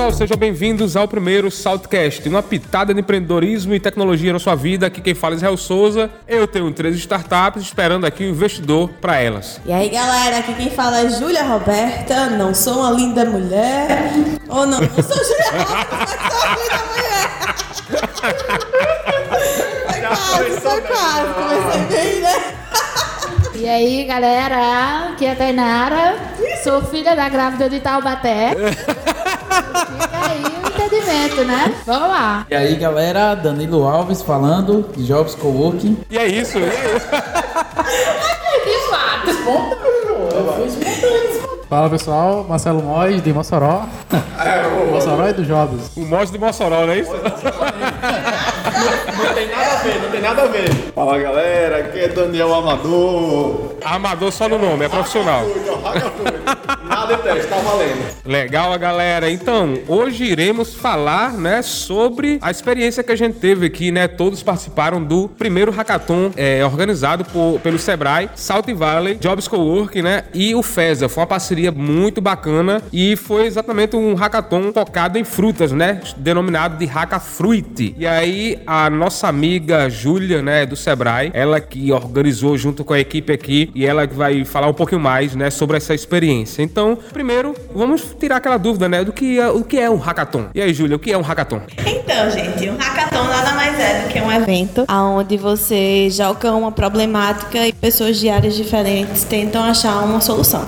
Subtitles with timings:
[0.00, 4.86] pessoal, sejam bem-vindos ao primeiro Saltcast, uma pitada de empreendedorismo e tecnologia na sua vida.
[4.86, 6.10] Aqui quem fala é Israel Souza.
[6.26, 9.60] Eu tenho três startups esperando aqui um investidor para elas.
[9.66, 12.30] E aí, galera, aqui quem fala é Júlia Roberta.
[12.30, 14.10] Não sou uma linda mulher.
[14.48, 17.30] Ou não, não sou Júlia Roberta, mas sou uma linda mulher.
[19.86, 21.34] Foi quase, foi quase.
[21.34, 22.54] Comecei bem, né?
[23.54, 26.16] E aí, galera, aqui é a Tainara,
[26.64, 28.54] sou filha da grávida de Taubaté.
[29.50, 31.74] Fica aí o entendimento, né?
[31.84, 32.46] Vamos lá.
[32.50, 35.98] E aí, galera, Danilo Alves falando de Jobs Coworking.
[36.10, 36.58] E é isso.
[36.58, 36.62] E?
[38.64, 39.30] De fato.
[41.68, 43.86] Fala pessoal, Marcelo Mois de Mossoró.
[44.90, 45.96] Mossoró e do Jobs.
[45.96, 47.12] O monstro de Mossoró, não é isso?
[47.12, 47.20] Não
[49.34, 50.68] tem nada ver, não tem nada a ver.
[50.94, 53.76] Fala galera, aqui é Daniel Amador.
[53.82, 55.44] Armador só no nome, é profissional.
[56.84, 58.04] Nada de teste, tá valendo.
[58.24, 59.30] Legal, galera.
[59.30, 64.06] Então, hoje iremos falar, né, sobre a experiência que a gente teve aqui, né?
[64.06, 70.24] Todos participaram do primeiro hackathon é, organizado por, pelo Sebrae, Salt Valley, Jobs Coworking, né?
[70.34, 71.08] E o FESA.
[71.08, 76.00] Foi uma parceria muito bacana e foi exatamente um hackathon focado em frutas, né?
[76.16, 77.94] Denominado de Hackafruit.
[77.96, 83.00] E aí, a nossa amiga Júlia, né, do Sebrae, ela que organizou junto com a
[83.00, 86.62] equipe aqui e ela vai falar um pouquinho mais, né, sobre essa experiência.
[86.62, 90.46] Então, primeiro, vamos tirar aquela dúvida, né, do que é, o que é um hackathon.
[90.54, 91.62] E aí, Júlia, o que é um hackathon?
[91.86, 96.72] Então, gente, um hackathon nada mais é do que um evento onde você joga uma
[96.72, 100.66] problemática e pessoas de áreas diferentes tentam achar uma solução.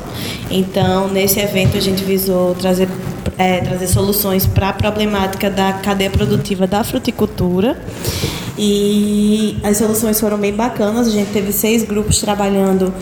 [0.50, 2.88] Então, nesse evento, a gente visou trazer,
[3.38, 7.76] é, trazer soluções para a problemática da cadeia produtiva da fruticultura.
[8.58, 11.08] E as soluções foram bem bacanas.
[11.08, 12.92] A gente teve seis grupos trabalhando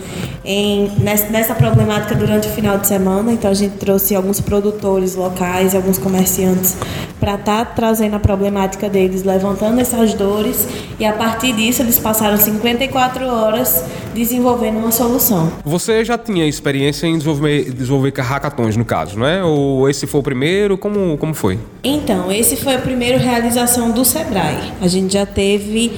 [0.45, 3.31] em, nessa, problemática durante o final de semana.
[3.33, 6.77] Então a gente trouxe alguns produtores locais alguns comerciantes
[7.19, 10.67] para estar trazendo a problemática deles, levantando essas dores.
[10.99, 13.83] E a partir disso eles passaram 54 horas
[14.13, 15.51] desenvolvendo uma solução.
[15.63, 19.43] Você já tinha experiência em desenvolver, desenvolver hackathons, no caso, não é?
[19.43, 20.77] Ou esse foi o primeiro?
[20.77, 21.59] Como, como foi?
[21.83, 24.71] Então, esse foi a primeira realização do Sebrae.
[24.79, 25.91] A gente já teve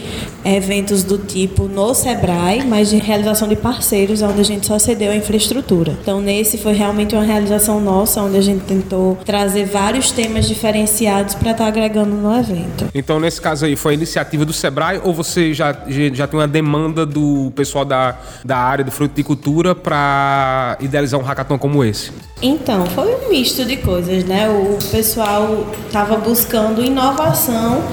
[0.45, 5.11] eventos do tipo no Sebrae, mas de realização de parceiros, onde a gente só cedeu
[5.11, 5.97] a infraestrutura.
[6.01, 11.35] Então, nesse foi realmente uma realização nossa, onde a gente tentou trazer vários temas diferenciados
[11.35, 12.87] para estar agregando no evento.
[12.93, 15.75] Então, nesse caso aí, foi a iniciativa do Sebrae ou você já,
[16.13, 21.57] já, tem uma demanda do pessoal da, da área de fruticultura para idealizar um hackathon
[21.57, 22.11] como esse?
[22.41, 24.49] Então, foi um misto de coisas, né?
[24.49, 27.83] O pessoal estava buscando inovação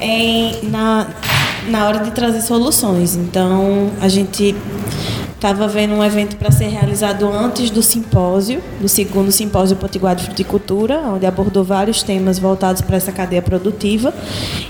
[0.00, 1.08] em, na,
[1.68, 3.16] na hora de trazer soluções.
[3.16, 4.54] Então, a gente
[5.36, 10.24] estava vendo um evento para ser realizado antes do simpósio, do segundo simpósio Potiguar de
[10.24, 14.14] Fruticultura, onde abordou vários temas voltados para essa cadeia produtiva.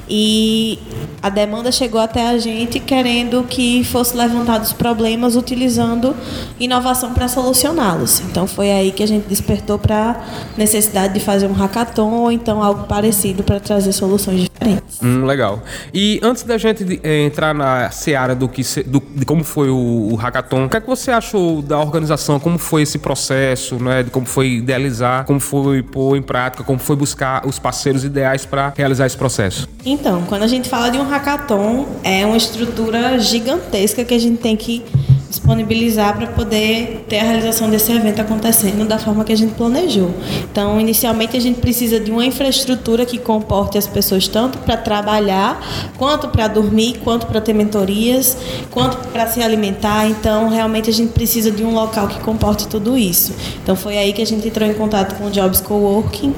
[0.09, 0.79] E
[1.23, 6.15] a demanda chegou até a gente querendo que fossem levantados problemas utilizando
[6.59, 8.21] inovação para solucioná-los.
[8.21, 12.33] Então foi aí que a gente despertou para a necessidade de fazer um hackathon ou
[12.33, 14.99] então algo parecido para trazer soluções diferentes.
[15.03, 15.63] Hum, legal.
[15.93, 20.09] E antes da gente eh, entrar na seara do que do- de como foi o,
[20.13, 22.41] o hackathon, o que é que você achou da organização?
[22.41, 24.03] Como foi esse processo, né?
[24.03, 28.45] De como foi idealizar, como foi pôr em prática, como foi buscar os parceiros ideais
[28.47, 29.69] para realizar esse processo?
[29.85, 34.39] Então, quando a gente fala de um hackathon, é uma estrutura gigantesca que a gente
[34.41, 34.85] tem que
[35.29, 40.11] disponibilizar para poder ter a realização desse evento acontecendo da forma que a gente planejou.
[40.51, 45.61] Então, inicialmente a gente precisa de uma infraestrutura que comporte as pessoas tanto para trabalhar,
[45.97, 48.37] quanto para dormir, quanto para ter mentorias,
[48.71, 50.09] quanto para se alimentar.
[50.09, 53.35] Então, realmente a gente precisa de um local que comporte tudo isso.
[53.63, 56.35] Então, foi aí que a gente entrou em contato com o Jobs Coworking.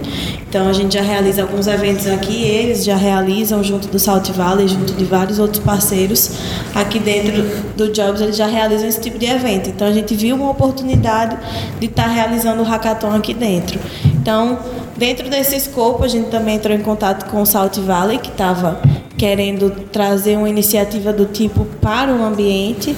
[0.48, 4.66] Então, a gente já realiza alguns eventos aqui, eles já realizam junto do Salt Valley,
[4.66, 6.30] junto de vários outros parceiros.
[6.74, 7.44] Aqui dentro
[7.76, 9.68] do Jobs, eles já realizam esse tipo de evento.
[9.70, 11.36] Então, a gente viu uma oportunidade
[11.78, 13.78] de estar realizando o hackathon aqui dentro.
[14.04, 14.58] Então,
[14.96, 18.80] dentro desse escopo, a gente também entrou em contato com o Salt Valley, que estava
[19.18, 22.94] querendo trazer uma iniciativa do tipo para o ambiente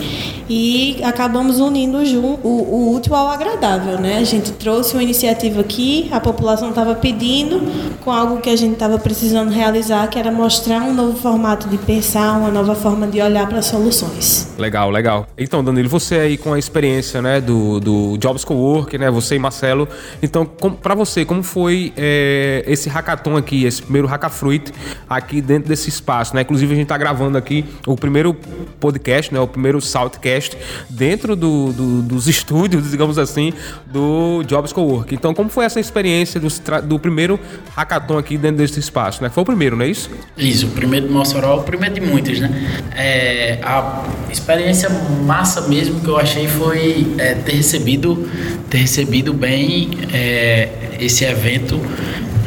[0.49, 4.19] e acabamos unindo o, o útil ao agradável, né?
[4.19, 7.63] A gente trouxe uma iniciativa aqui, a população estava pedindo,
[8.05, 11.79] com algo que a gente estava precisando realizar, que era mostrar um novo formato de
[11.79, 14.53] pensar, uma nova forma de olhar para soluções.
[14.59, 15.29] Legal, legal.
[15.39, 19.39] Então, Danilo, você aí com a experiência, né, do, do Jobs Cowork, né, você e
[19.39, 19.89] Marcelo.
[20.21, 24.73] Então, para você, como foi é, esse hackathon aqui, esse primeiro Hackafruit
[25.09, 26.43] aqui dentro desse espaço, né?
[26.43, 28.35] Inclusive, a gente tá gravando aqui o primeiro
[28.81, 30.57] podcast, né, o primeiro podcast
[30.89, 33.53] dentro do, do- dos estúdios, digamos assim,
[33.87, 35.15] do Jobs Cowork.
[35.15, 36.49] Então, como foi essa experiência do,
[36.87, 37.39] do primeiro
[37.77, 39.23] hackathon aqui dentro desse espaço?
[39.23, 39.31] Né?
[39.31, 40.11] Foi o primeiro, não é isso?
[40.37, 42.51] Isso, o primeiro de Mossoró, o primeiro de muitos, né?
[42.97, 44.89] É, a experiência
[45.25, 48.29] massa mesmo que eu achei foi é, ter recebido
[48.69, 50.69] ter recebido bem é,
[51.01, 51.81] esse evento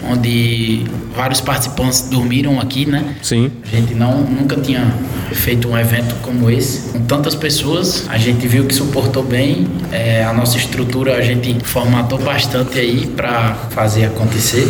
[0.10, 0.86] onde
[1.16, 3.16] vários participantes dormiram aqui, né?
[3.22, 3.52] Sim.
[3.72, 4.86] A gente não, nunca tinha
[5.32, 8.06] feito um evento como esse, com tantas pessoas.
[8.10, 9.68] A gente viu que suportou bem.
[9.92, 14.68] é, a nossa estrutura a gente formatou bastante aí para fazer acontecer,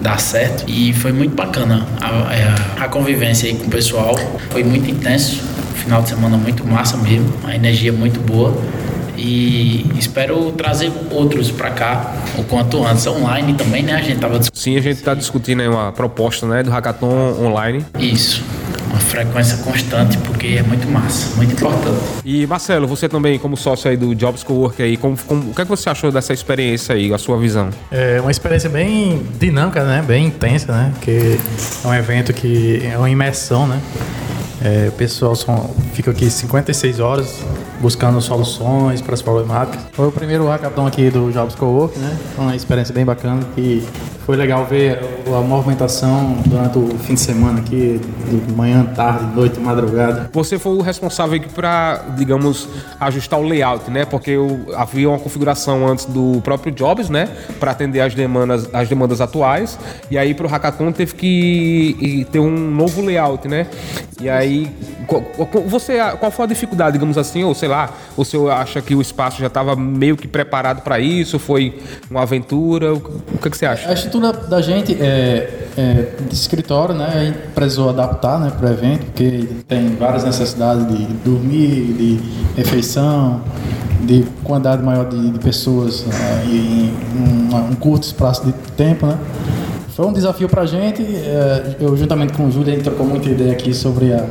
[0.00, 0.64] dar certo.
[0.68, 2.42] E foi muito bacana a, é,
[2.80, 4.14] a- a convivência aí com o pessoal.
[4.50, 5.40] Foi muito intenso.
[5.74, 7.32] Final de semana muito massa mesmo.
[7.44, 8.54] A energia muito boa.
[9.16, 13.06] E espero trazer outros para cá o quanto antes.
[13.06, 13.94] Online também, né?
[13.94, 17.36] A gente tava discutindo Sim, a gente está discutindo aí uma proposta né, do hackathon
[17.44, 17.84] online.
[17.98, 18.42] isso.
[18.88, 21.98] Uma frequência constante, porque é muito massa, muito importante.
[22.24, 25.60] E Marcelo, você também, como sócio aí do Jobs Cowork aí, como, como- o que,
[25.60, 27.68] é que você achou dessa experiência aí, a sua visão?
[27.90, 30.02] É uma experiência bem dinâmica, né?
[30.06, 30.92] Bem intensa, né?
[30.94, 31.36] Porque
[31.84, 33.80] é um evento que é uma imersão, né?
[34.62, 37.44] É, o pessoal são, fica aqui 56 horas
[37.80, 39.80] buscando soluções para as problemáticas.
[39.92, 42.16] Foi o primeiro hackathon aqui do Jobs Cowork, né?
[42.34, 43.82] Foi uma experiência bem bacana e
[44.24, 49.60] foi legal ver a movimentação durante o fim de semana aqui, de manhã, tarde, noite,
[49.60, 50.28] madrugada.
[50.32, 52.68] Você foi o responsável aqui para, digamos,
[52.98, 54.04] ajustar o layout, né?
[54.04, 57.28] Porque eu- havia uma configuração antes do próprio Jobs, né?
[57.60, 59.78] Para atender as demandas, as demandas atuais.
[60.10, 63.66] E aí para o hackathon teve que ter um novo layout, né?
[64.20, 64.72] E aí,
[65.06, 65.22] qual,
[65.66, 69.00] você, qual foi a dificuldade, digamos assim, ou sei lá, ou você acha que o
[69.02, 71.38] espaço já estava meio que preparado para isso?
[71.38, 71.78] Foi
[72.08, 72.94] uma aventura?
[72.94, 73.88] O, o que, que você acha?
[73.88, 77.10] A estrutura da gente é, é de escritório, né?
[77.12, 82.20] A gente precisou adaptar né, para o evento, porque tem várias necessidades de dormir, de
[82.56, 83.42] refeição,
[84.02, 89.18] de quantidade maior de, de pessoas né, em um, um curto espaço de tempo, né?
[89.88, 91.02] Foi um desafio para a gente.
[91.02, 94.24] é, Eu, juntamente com o Júlio, a gente trocou muita ideia aqui sobre a,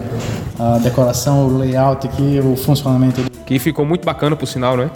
[0.60, 4.90] a decoração, o layout aqui, o funcionamento Que ficou muito bacana, por sinal, né?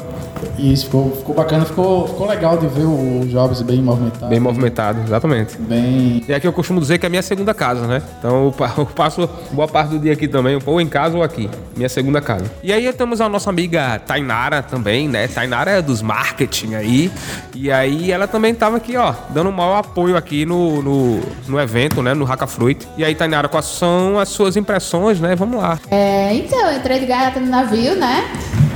[0.57, 4.27] isso ficou, ficou bacana, ficou, ficou legal de ver o Jobs bem movimentado.
[4.27, 5.57] Bem movimentado, exatamente.
[5.57, 8.01] bem E aqui eu costumo dizer que é a minha segunda casa, né?
[8.17, 11.23] Então eu pa- eu passo boa parte do dia aqui também, ou em casa ou
[11.23, 11.49] aqui.
[11.75, 12.45] Minha segunda casa.
[12.63, 15.27] E aí temos a nossa amiga Tainara também, né?
[15.27, 17.11] Tainara é dos marketing aí.
[17.55, 21.59] E aí ela também tava aqui, ó, dando um maior apoio aqui no, no, no
[21.59, 22.13] evento, né?
[22.13, 22.87] No Hackafruit.
[22.97, 25.35] E aí, Tainara, quais são as suas impressões, né?
[25.35, 25.77] Vamos lá.
[25.91, 28.25] É, então, eu entrei de gaiata no navio, né?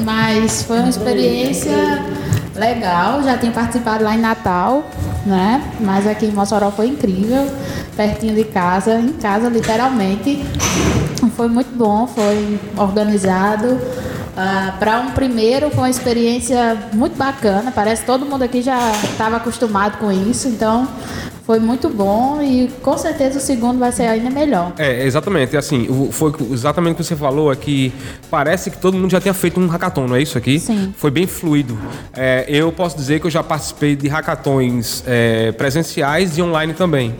[0.03, 2.03] Mas foi uma experiência
[2.55, 3.23] legal.
[3.23, 4.89] Já tinha participado lá em Natal,
[5.25, 5.63] né?
[5.79, 7.49] Mas aqui em Mossoró foi incrível.
[7.95, 10.45] Pertinho de casa, em casa, literalmente.
[11.35, 13.79] Foi muito bom, foi organizado.
[14.79, 17.71] Para um primeiro foi uma experiência muito bacana.
[17.71, 20.87] Parece que todo mundo aqui já estava acostumado com isso, então
[21.45, 24.73] foi muito bom e com certeza o segundo vai ser ainda melhor.
[24.77, 25.55] É, exatamente.
[25.57, 27.93] Assim, foi exatamente o que você falou, é que
[28.31, 30.59] parece que todo mundo já tinha feito um hackathon, não é isso aqui?
[30.59, 30.93] Sim.
[30.97, 31.77] Foi bem fluido.
[32.15, 37.13] É, eu posso dizer que eu já participei de hackathons é, presenciais e online também.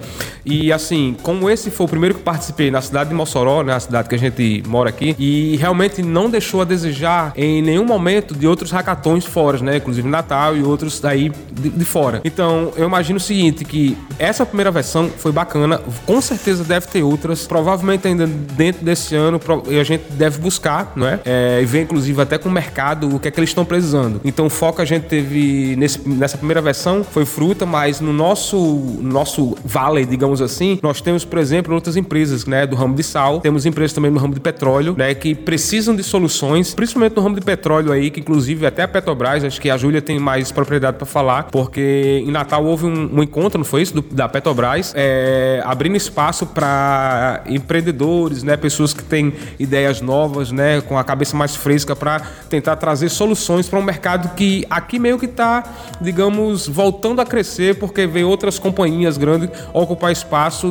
[0.46, 3.80] E assim, como esse foi o primeiro que participei na cidade de Mossoró, né, a
[3.80, 8.34] cidade que a gente mora aqui, e realmente não deixou a desejar em nenhum momento
[8.36, 9.78] de outros hackathons fora, né?
[9.78, 12.22] Inclusive Natal e outros aí de, de fora.
[12.24, 17.04] Então, eu imagino o seguinte, que essa primeira versão foi bacana, com certeza deve ter
[17.04, 19.40] outras, provavelmente ainda dentro desse ano
[19.70, 21.20] e a gente deve buscar, não é?
[21.26, 24.20] É, e ver inclusive até com o mercado o que é que eles estão precisando.
[24.24, 28.58] Então, o foco a gente teve nesse- nessa primeira versão foi fruta, mas no nosso
[28.58, 33.04] no nosso vale, digamos assim, nós temos, por exemplo, outras empresas, né, do ramo de
[33.04, 37.22] sal, temos empresas também no ramo de petróleo, né, que precisam de soluções, principalmente no
[37.22, 40.52] ramo de petróleo aí, que inclusive até a Petrobras, acho que a Júlia tem mais
[40.52, 44.28] propriedade para falar, porque em Natal houve um, um encontro, não foi isso, do- da
[44.30, 51.04] Petrobras, é, abrindo espaço para empreendedores, né, pessoas que têm ideias novas, né, com a
[51.04, 55.64] cabeça mais fresca para tentar trazer soluções para um mercado que aqui meio que está,
[56.02, 60.12] digamos, voltando a crescer porque vê outras companhias grandes ocupar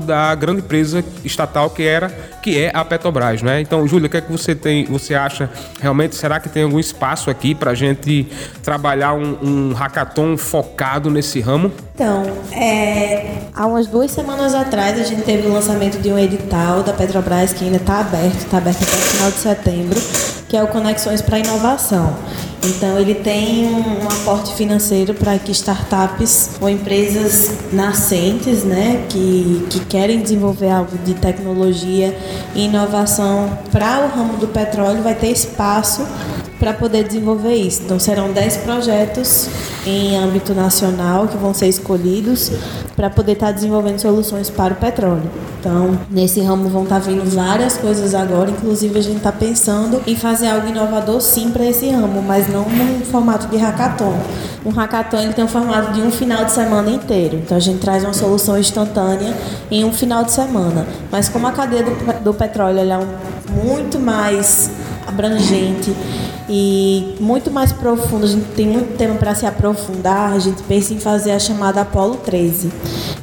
[0.01, 2.09] da grande empresa estatal que era,
[2.43, 3.61] que é a Petrobras, né?
[3.61, 5.49] Então, Júlia, o que é que você tem, você acha
[5.81, 8.29] realmente será que tem algum espaço aqui para a gente
[8.63, 11.73] trabalhar um, um hackathon focado nesse ramo?
[11.95, 16.83] Então, é, há umas duas semanas atrás a gente teve o lançamento de um edital
[16.83, 20.01] da Petrobras que ainda está aberto, está aberto até o final de setembro,
[20.49, 22.17] que é o Conexões para Inovação.
[22.65, 29.67] Então, ele tem um, um aporte financeiro para que startups ou empresas nascentes, né, que,
[29.69, 32.17] que querem desenvolver algo de tecnologia
[32.55, 36.07] e inovação para o ramo do petróleo, vai ter espaço
[36.63, 37.83] para poder desenvolver isso.
[37.83, 39.49] Então serão 10 projetos
[39.85, 42.53] em âmbito nacional que vão ser escolhidos
[42.95, 45.29] para poder estar tá desenvolvendo soluções para o petróleo.
[45.59, 50.01] Então, nesse ramo vão estar tá vindo várias coisas agora, inclusive a gente está pensando
[50.07, 54.15] em fazer algo inovador sim para esse ramo, mas não no formato de hackathon.
[54.65, 57.41] Um hackathon ele tem o formato de um final de semana inteiro.
[57.45, 59.35] Então a gente traz uma solução instantânea
[59.69, 60.87] em um final de semana.
[61.11, 64.71] Mas como a cadeia do, do petróleo é um, muito mais
[65.09, 65.93] abrangente
[66.49, 70.95] e muito mais profundo, a gente tem muito tempo para se aprofundar, a gente pensa
[70.95, 72.73] em fazer a chamada Apolo 13,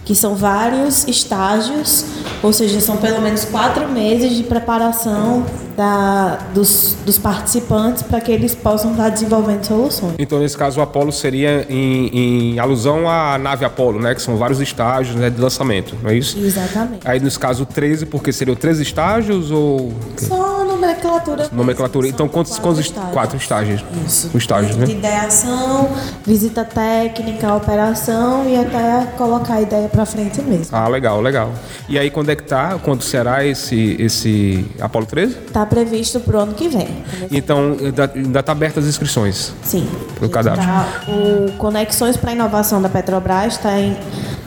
[0.06, 2.06] que são vários estágios,
[2.42, 5.46] ou seja, são pelo menos quatro meses de preparação
[5.80, 10.16] da, dos, dos participantes para que eles possam estar desenvolvendo soluções.
[10.20, 14.14] Então, nesse caso, o Apolo seria em, em alusão à nave Apolo, né?
[14.14, 16.38] Que são vários estágios né, de lançamento, não é isso?
[16.38, 17.08] Exatamente.
[17.08, 19.94] Aí, nesse caso, 13, porque seriam três estágios ou...
[20.90, 21.50] nomenclatura.
[21.52, 22.08] Nomenclatura.
[22.08, 23.14] Então, quantos, quantos estágios?
[23.14, 23.84] quatro estágios?
[24.06, 24.30] Isso.
[24.34, 24.86] O estágio, né?
[24.86, 25.90] De ideação,
[26.26, 30.76] visita técnica, operação e até colocar a ideia para frente mesmo.
[30.76, 31.52] Ah, legal, legal.
[31.88, 32.80] E aí, quando é que tá?
[32.84, 35.36] Quando será esse, esse Apolo 13?
[35.54, 37.04] Tá previsto pro ano que vem.
[37.32, 37.76] Então,
[38.16, 39.54] ainda está abertas as inscrições?
[39.64, 39.88] Sim.
[40.16, 40.66] Para o cadastro?
[40.66, 43.72] Tá, o Conexões para Inovação da Petrobras está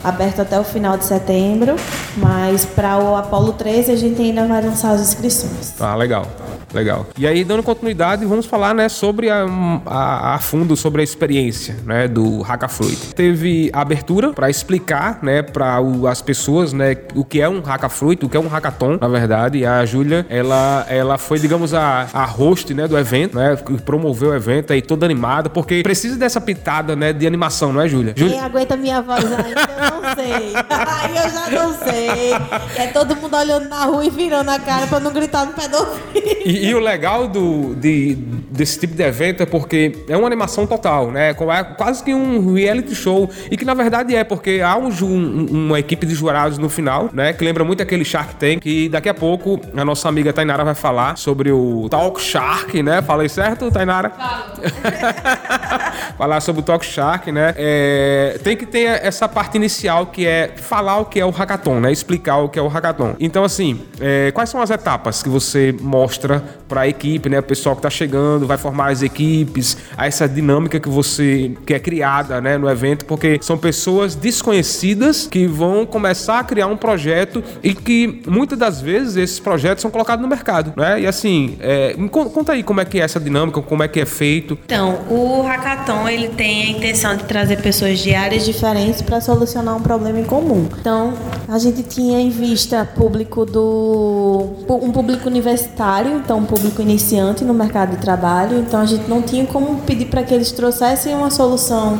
[0.02, 1.76] aberto até o final de setembro,
[2.16, 5.74] mas para o Apolo 13 a gente ainda vai lançar as inscrições.
[5.80, 6.26] Ah, legal.
[6.72, 7.06] Legal.
[7.18, 9.46] E aí, dando continuidade, vamos falar né, sobre a,
[9.86, 13.14] a, a fundo sobre a experiência né, do Hackafruit.
[13.14, 15.78] Teve abertura para explicar né, para
[16.10, 19.58] as pessoas né, o que é um Hackafruit, o que é um hackathon, na verdade.
[19.58, 23.80] E a Júlia, ela, ela foi, digamos, a, a host né, do evento, né, que
[23.82, 27.88] promoveu o evento aí toda animada, porque precisa dessa pitada né, de animação, não é,
[27.88, 28.14] Júlia?
[28.16, 28.36] Júlia...
[28.36, 30.52] Quem aguenta minha voz ainda, eu não sei.
[30.70, 32.32] Aí eu já não sei.
[32.76, 35.68] É todo mundo olhando na rua e virando a cara para não gritar no pé
[35.68, 36.61] do ouvido.
[36.62, 38.14] E, o legal do, de,
[38.50, 41.30] desse tipo de evento é porque é uma animação total, né?
[41.30, 43.28] É quase que um reality show.
[43.50, 47.10] E que na verdade é, porque há um, um, uma equipe de jurados no final,
[47.12, 47.32] né?
[47.32, 48.64] Que lembra muito aquele Shark Tank.
[48.64, 53.02] E daqui a pouco a nossa amiga Tainara vai falar sobre o Talk Shark, né?
[53.02, 54.10] Falei certo, Tainara?
[54.10, 54.52] Falo.
[56.16, 57.54] falar sobre o Talk Shark, né?
[57.56, 61.80] É, tem que ter essa parte inicial que é falar o que é o hackathon,
[61.80, 61.90] né?
[61.90, 63.16] Explicar o que é o hackathon.
[63.18, 67.38] Então, assim, é, quais são as etapas que você mostra para a equipe, né?
[67.38, 71.74] O pessoal que está chegando, vai formar as equipes, a essa dinâmica que você que
[71.74, 76.76] é criada, né, no evento, porque são pessoas desconhecidas que vão começar a criar um
[76.76, 81.00] projeto e que muitas das vezes esses projetos são colocados no mercado, né?
[81.00, 84.06] E assim, é, conta aí como é que é essa dinâmica, como é que é
[84.06, 84.58] feito.
[84.64, 89.76] Então, o hackathon ele tem a intenção de trazer pessoas de áreas diferentes para solucionar
[89.76, 90.68] um problema em comum.
[90.80, 91.14] Então,
[91.48, 97.54] a gente tinha em vista público do um público universitário, então um público iniciante no
[97.54, 101.30] mercado de trabalho, então a gente não tinha como pedir para que eles trouxessem uma
[101.30, 101.98] solução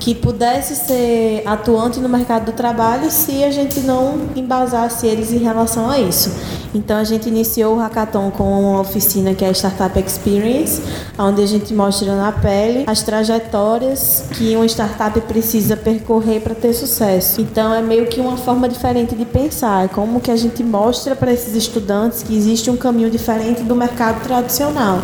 [0.00, 5.38] que pudesse ser atuante no mercado do trabalho se a gente não embasasse eles em
[5.38, 6.30] relação a isso.
[6.74, 10.82] Então a gente iniciou o hackathon com uma oficina que é a Startup Experience,
[11.18, 16.72] onde a gente mostra na pele as trajetórias que uma startup precisa percorrer para ter
[16.72, 17.40] sucesso.
[17.40, 21.16] Então é meio que uma forma diferente de pensar, é como que a gente mostra
[21.16, 24.98] para esses estudantes que existe um caminho diferente do mercado tradicional.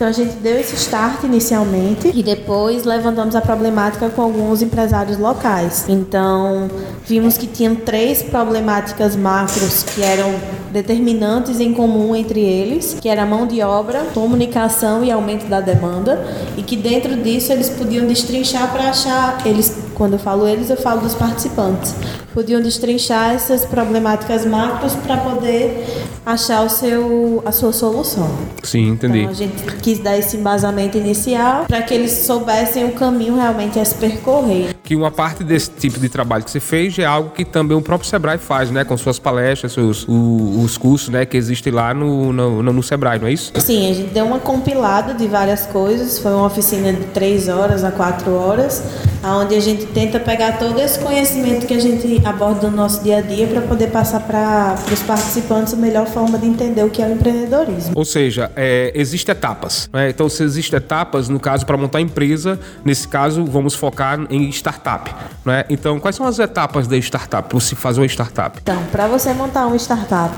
[0.00, 5.18] Então a gente deu esse start inicialmente e depois levantamos a problemática com alguns empresários
[5.18, 5.84] locais.
[5.90, 6.70] Então
[7.06, 10.34] vimos que tinham três problemáticas macros que eram
[10.72, 16.18] determinantes em comum entre eles, que era mão de obra, comunicação e aumento da demanda,
[16.56, 20.78] e que dentro disso eles podiam destrinchar para achar eles quando eu falo eles, eu
[20.78, 21.94] falo dos participantes.
[22.32, 28.30] Podiam destrinchar essas problemáticas macros para poder achar o seu, a sua solução.
[28.62, 29.20] Sim, entendi.
[29.20, 33.78] Então, a gente quis dar esse embasamento inicial para que eles soubessem o caminho realmente
[33.78, 34.74] a se percorrer.
[34.82, 37.82] Que uma parte desse tipo de trabalho que você fez é algo que também o
[37.82, 38.84] próprio Sebrae faz, né?
[38.84, 41.24] Com suas palestras, seus, o, os cursos né?
[41.24, 43.52] que existem lá no, no, no, Sebrae, não é isso?
[43.56, 46.18] Sim, a gente deu uma compilada de várias coisas.
[46.18, 48.82] Foi uma oficina de três horas a quatro horas,
[49.22, 53.18] onde a gente tenta pegar todo esse conhecimento que a gente aborda no nosso dia
[53.18, 57.02] a dia para poder passar para os participantes a melhor forma de entender o que
[57.02, 57.92] é o empreendedorismo.
[57.94, 59.88] Ou seja, é, existem etapas.
[59.92, 60.10] Né?
[60.10, 65.14] Então, se existem etapas, no caso, para montar empresa, nesse caso, vamos focar em startup.
[65.44, 65.64] Né?
[65.68, 68.58] Então, quais são as etapas da startup, para se fazer uma startup?
[68.62, 70.36] Então, para você montar uma startup,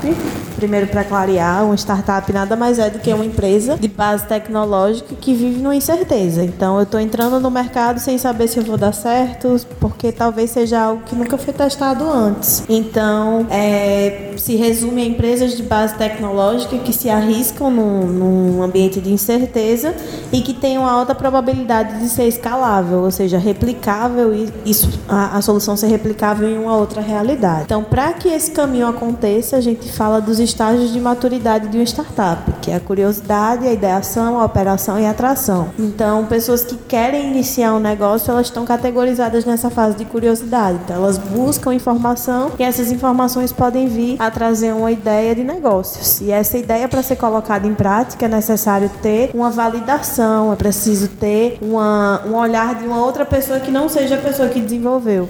[0.55, 5.15] primeiro para clarear, uma startup nada mais é do que uma empresa de base tecnológica
[5.15, 6.43] que vive numa incerteza.
[6.43, 10.51] Então, eu estou entrando no mercado sem saber se eu vou dar certo, porque talvez
[10.51, 12.63] seja algo que nunca foi testado antes.
[12.67, 18.99] Então, é, se resume a empresas de base tecnológica que se arriscam num, num ambiente
[18.99, 19.93] de incerteza
[20.31, 25.41] e que uma alta probabilidade de ser escalável, ou seja, replicável e isso, a, a
[25.41, 27.63] solução ser replicável em uma outra realidade.
[27.65, 31.83] Então, para que esse caminho aconteça, a gente fala dos estágios de maturidade de uma
[31.83, 35.69] startup, que é a curiosidade, a ideação, a operação e a atração.
[35.77, 40.79] Então, pessoas que querem iniciar um negócio, elas estão categorizadas nessa fase de curiosidade.
[40.83, 46.21] Então, elas buscam informação e essas informações podem vir a trazer uma ideia de negócios.
[46.21, 51.07] E essa ideia, para ser colocada em prática, é necessário ter uma validação, é preciso
[51.07, 55.27] ter uma, um olhar de uma outra pessoa que não seja a pessoa que desenvolveu.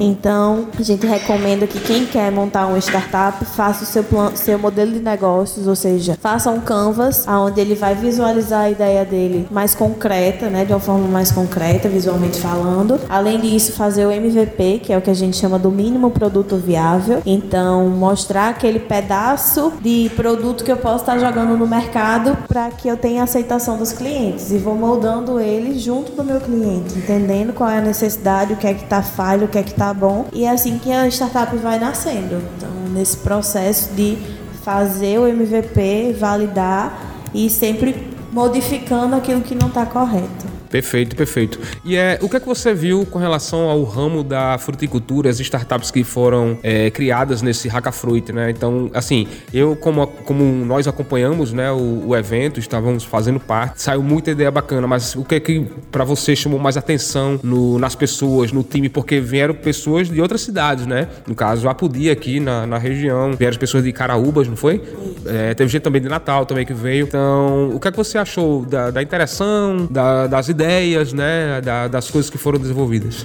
[0.00, 4.92] Então, a gente recomenda que quem quer montar uma startup faça o seu, seu modelo
[4.92, 9.74] de negócios, ou seja, faça um canvas onde ele vai visualizar a ideia dele mais
[9.74, 12.75] concreta, né, de uma forma mais concreta, visualmente falando.
[13.08, 16.56] Além disso, fazer o MVP, que é o que a gente chama do mínimo produto
[16.56, 17.22] viável.
[17.24, 22.88] Então, mostrar aquele pedaço de produto que eu posso estar jogando no mercado para que
[22.88, 27.70] eu tenha aceitação dos clientes e vou moldando ele junto do meu cliente, entendendo qual
[27.70, 30.26] é a necessidade, o que é que está falho, o que é que está bom.
[30.32, 32.42] E é assim que a startup vai nascendo.
[32.56, 34.18] Então, nesse processo de
[34.62, 36.98] fazer o MVP, validar
[37.32, 40.55] e sempre modificando aquilo que não está correto.
[40.70, 41.58] Perfeito, perfeito.
[41.84, 45.40] E é, o que é que você viu com relação ao ramo da fruticultura, as
[45.40, 48.50] startups que foram é, criadas nesse Hackafruit, né?
[48.50, 54.02] Então, assim, eu como, como nós acompanhamos, né, o, o, evento, estávamos fazendo parte, saiu
[54.02, 57.94] muita ideia bacana, mas o que é que para você chamou mais atenção no, nas
[57.94, 61.08] pessoas, no time, porque vieram pessoas de outras cidades, né?
[61.26, 64.82] No caso, Apudi aqui na, na região, vieram pessoas de Caraúbas, não foi?
[65.26, 67.06] É, teve gente também de Natal também que veio.
[67.06, 71.60] Então, o que é que você achou da, da interação, da, das ideias ideias, né,
[71.60, 73.24] da, das coisas que foram desenvolvidas?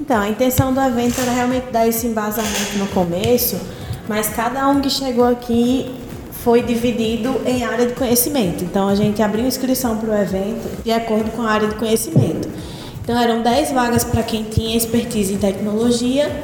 [0.00, 3.58] Então, a intenção do evento era realmente dar esse embasamento no começo,
[4.08, 5.94] mas cada um que chegou aqui
[6.42, 8.64] foi dividido em área de conhecimento.
[8.64, 12.48] Então, a gente abriu inscrição para o evento de acordo com a área de conhecimento.
[13.04, 16.42] Então, eram 10 vagas para quem tinha expertise em tecnologia,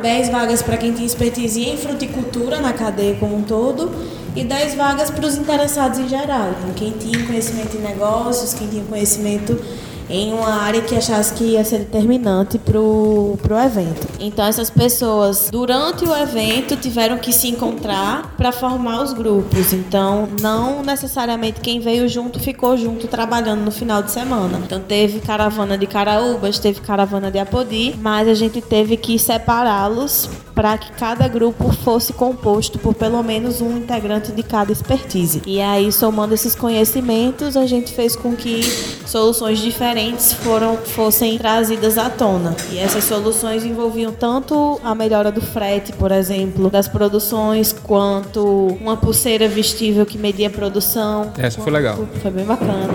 [0.00, 3.90] 10 vagas para quem tinha expertise em fruticultura na cadeia como um todo
[4.34, 6.54] e 10 vagas para os interessados em geral.
[6.58, 9.62] Então, quem tinha conhecimento em negócios, quem tinha conhecimento
[10.08, 14.06] em uma área que achasse que ia ser determinante para o evento.
[14.18, 19.72] Então, essas pessoas, durante o evento, tiveram que se encontrar para formar os grupos.
[19.72, 24.60] Então, não necessariamente quem veio junto ficou junto trabalhando no final de semana.
[24.64, 30.28] Então, teve caravana de Caraúbas, teve caravana de Apodi, mas a gente teve que separá-los
[30.54, 35.40] para que cada grupo fosse composto por pelo menos um integrante de cada expertise.
[35.46, 38.62] E aí, somando esses conhecimentos, a gente fez com que
[39.06, 39.97] soluções diferentes
[40.32, 42.54] foram, fossem trazidas à tona.
[42.70, 48.96] E essas soluções envolviam tanto a melhora do frete, por exemplo, das produções, quanto uma
[48.96, 51.32] pulseira vestível que media a produção.
[51.36, 51.98] Essa foi legal.
[52.22, 52.94] Foi bem bacana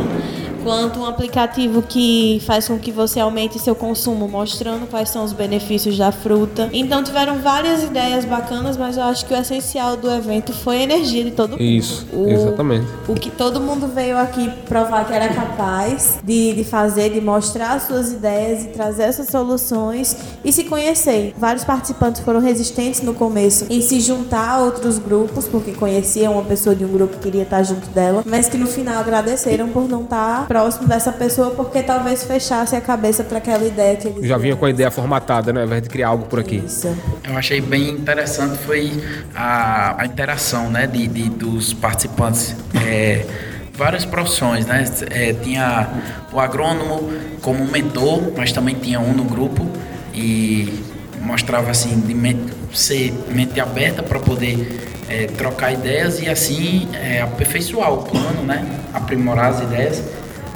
[0.64, 5.34] quanto um aplicativo que faz com que você aumente seu consumo, mostrando quais são os
[5.34, 6.70] benefícios da fruta.
[6.72, 10.84] Então tiveram várias ideias bacanas, mas eu acho que o essencial do evento foi a
[10.84, 11.62] energia de todo mundo.
[11.62, 12.88] Isso, o, exatamente.
[13.08, 17.80] O que todo mundo veio aqui provar que era capaz de, de fazer, de mostrar
[17.82, 21.34] suas ideias e trazer essas soluções e se conhecer.
[21.38, 26.44] Vários participantes foram resistentes no começo em se juntar a outros grupos, porque conheciam uma
[26.44, 29.88] pessoa de um grupo que queria estar junto dela, mas que no final agradeceram por
[29.88, 34.28] não estar próximo dessa pessoa porque talvez fechasse a cabeça para aquela ideia que eles
[34.28, 36.58] já vinha com a ideia formatada, né, ao invés de criar algo por aqui.
[36.64, 36.96] Isso.
[37.28, 42.56] Eu achei bem interessante foi a, a interação, né, de, de dos participantes.
[42.86, 43.26] É,
[43.74, 44.86] várias profissões, né?
[45.10, 45.90] É, tinha
[46.32, 47.12] o agrônomo
[47.42, 49.68] como mentor, mas também tinha um no grupo
[50.14, 50.84] e
[51.20, 57.22] mostrava assim de mente, ser mente aberta para poder é, trocar ideias e assim é,
[57.22, 58.64] aperfeiçoar o plano, né?
[58.94, 60.04] Aprimorar as ideias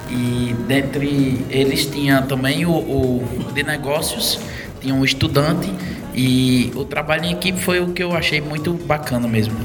[0.10, 4.40] e dentre eles tinha também o, o de negócios,
[4.82, 5.72] tinha um estudante
[6.14, 9.56] e o trabalho em equipe foi o que eu achei muito bacana mesmo.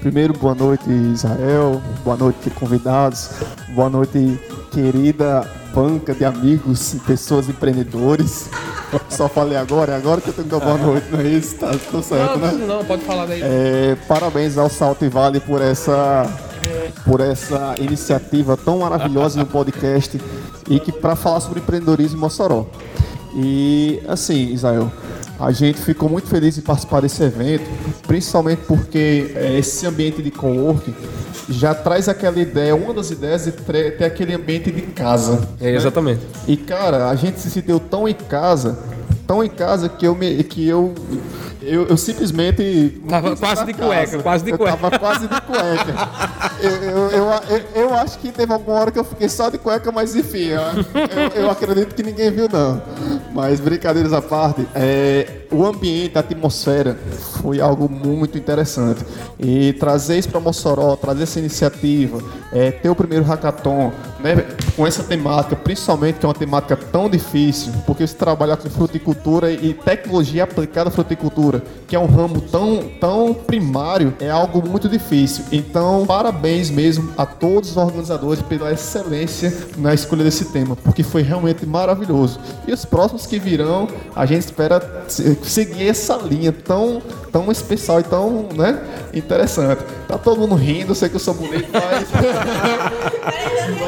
[0.00, 3.30] Primeiro, boa noite Israel, boa noite convidados,
[3.74, 4.38] boa noite
[4.72, 8.48] querida banca de amigos e pessoas empreendedores.
[9.08, 11.56] Só falei agora, é agora que eu tenho que dar boa noite, não é isso?
[11.56, 12.66] Tá tudo certo, não, né?
[12.66, 13.40] Não, pode falar daí.
[13.42, 16.26] É, parabéns ao Salto e Vale por essa
[17.04, 20.20] por essa iniciativa tão maravilhosa no podcast
[20.68, 22.66] e que para falar sobre empreendedorismo em Mossoró.
[23.34, 24.90] E assim, Israel,
[25.38, 27.64] a gente ficou muito feliz em participar desse evento,
[28.06, 30.94] principalmente porque é, esse ambiente de coworking
[31.48, 35.48] já traz aquela ideia, uma das ideias de ter aquele ambiente de casa.
[35.60, 36.20] É, exatamente.
[36.20, 36.32] Né?
[36.48, 38.78] E cara, a gente se sentiu tão em casa,
[39.26, 40.94] tão em casa que eu me, que eu
[41.62, 43.00] Eu, eu simplesmente.
[43.08, 44.76] Tava quase de cueca, quase de eu cueca.
[44.76, 46.08] Tava quase de cueca.
[46.62, 49.58] eu, eu, eu, eu- eu acho que teve alguma hora que eu fiquei só de
[49.58, 52.80] cueca, mas enfim, eu, eu- eu acredito que ninguém viu, não.
[53.32, 56.98] Mas brincadeiras à parte, é, o ambiente, a atmosfera
[57.42, 59.04] foi algo muito interessante.
[59.38, 62.18] E trazer isso para Mossoró, trazer essa iniciativa,
[62.52, 67.08] é, ter o primeiro hackathon, né, com essa temática, principalmente que é uma temática tão
[67.08, 72.40] difícil, porque você trabalha com fruticultura e tecnologia aplicada à fruticultura, que é um ramo
[72.40, 75.44] tão, tão primário, é algo muito difícil.
[75.52, 81.22] Então, parabéns mesmo a todos os organizadores pela excelência na escolha desse tema, porque foi
[81.22, 82.38] realmente maravilhoso.
[82.66, 87.02] E os próximos que virão, a gente espera se- seguir essa linha tão,
[87.32, 88.80] tão especial e tão né,
[89.14, 89.82] interessante.
[90.08, 92.08] Tá todo mundo rindo, eu sei que eu sou bonito, mas.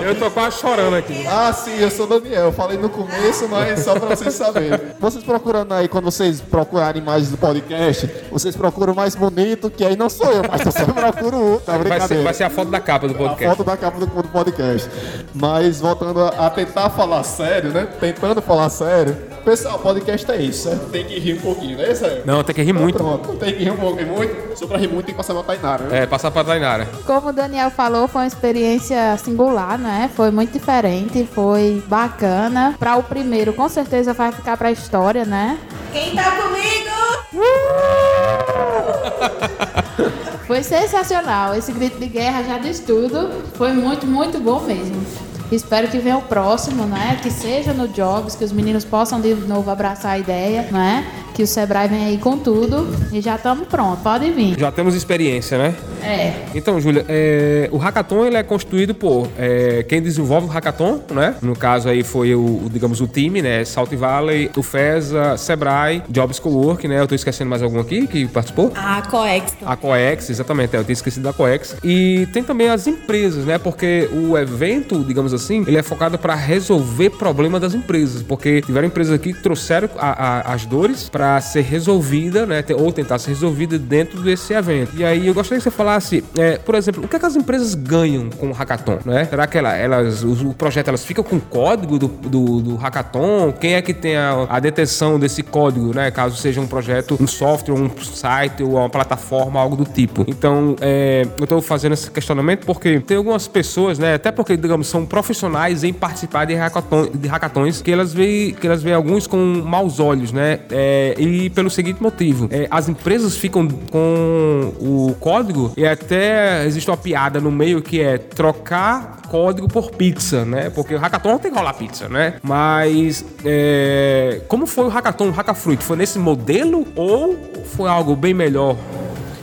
[0.05, 1.27] Eu tô quase chorando aqui.
[1.27, 2.47] Ah, sim, eu sou Daniel.
[2.47, 4.79] Eu falei no começo, mas só pra vocês saberem.
[4.99, 9.85] Vocês procurando aí, quando vocês procurarem imagens do podcast, vocês procuram o mais bonito, que
[9.85, 11.61] aí não sou eu, mas eu só procuro o.
[11.61, 13.57] Tá Vai ser, vai ser a foto da capa do A podcast.
[13.57, 14.91] foto da capa do, do podcast.
[15.35, 17.87] Mas voltando a, a tentar falar sério, né?
[18.01, 19.17] Tentando falar sério.
[19.45, 20.89] Pessoal, podcast é isso, certo?
[20.91, 21.91] Tem que rir um pouquinho, né?
[21.91, 22.23] Isso aí.
[22.25, 22.97] Não, tem que rir muito.
[22.97, 24.59] Pronto, tem que rir um muito.
[24.59, 26.03] Só pra rir muito tem que passar uma Tainara, né?
[26.03, 26.88] É, passar pra Tainara.
[27.07, 30.11] Como o Daniel falou, foi uma experiência singular, né?
[30.14, 32.75] Foi muito diferente, foi bacana.
[32.79, 35.59] Para o primeiro, com certeza vai ficar para a história, né?
[35.92, 36.92] Quem tá comigo?
[40.47, 41.55] Foi sensacional.
[41.55, 43.31] Esse grito de guerra já diz tudo.
[43.55, 45.05] Foi muito, muito bom mesmo.
[45.51, 47.18] Espero que venha o próximo, né?
[47.23, 51.07] Que seja no Jobs, que os meninos possam de novo abraçar a ideia, né?
[51.35, 52.87] Que o Sebrae vem aí com tudo.
[53.11, 54.59] E já estamos prontos, pode vir.
[54.59, 55.75] Já temos experiência, né?
[56.03, 56.33] É.
[56.55, 61.35] Então, Júlia, é, o Hackathon ele é constituído por é, quem desenvolve o Hackathon, né?
[61.40, 63.64] No caso aí foi o, o, digamos, o time, né?
[63.64, 67.01] Salt Valley, o FESA, Sebrae, Jobs Cowork, né?
[67.01, 68.73] Eu tô esquecendo mais algum aqui que participou?
[68.75, 69.55] A Coex.
[69.64, 71.77] A Coex, exatamente, é, eu tinha esquecido da Coex.
[71.83, 73.57] E tem também as empresas, né?
[73.59, 78.23] Porque o evento, digamos assim, ele é focado para resolver problema das empresas.
[78.23, 82.65] Porque tiveram empresas aqui que trouxeram a- a- as dores para ser resolvida, né?
[82.79, 84.91] Ou tentar ser resolvida dentro desse evento.
[84.97, 87.37] E aí eu gostaria que você falasse, é, por exemplo, o que, é que as
[87.37, 89.25] empresas ganham com o hackathon, né?
[89.25, 92.77] Será que ela- elas, o, o projeto, elas ficam com o código do, do, do
[92.77, 93.53] hackathon?
[93.53, 96.11] Quem é que tem a, a detenção desse código, né?
[96.11, 100.25] Caso seja um projeto, um software, um site ou uma plataforma, algo do tipo.
[100.29, 104.15] Então, é, eu estou fazendo esse questionamento porque tem algumas pessoas, né?
[104.15, 108.67] Até porque, digamos, são profissionais em participar de, hackathon, de hackathons que elas veem, que
[108.67, 110.61] elas veem alguns com maus olhos, né?
[110.71, 116.90] É, e pelo seguinte motivo, é, as empresas ficam com o código e até existe
[116.90, 120.70] uma piada no meio que é trocar código por pizza, né?
[120.70, 122.35] Porque o hackathon não tem que rolar pizza, né?
[122.42, 125.83] Mas é, como foi o hackathon, o Hackafruit?
[125.83, 127.38] Foi nesse modelo ou
[127.77, 128.77] foi algo bem melhor?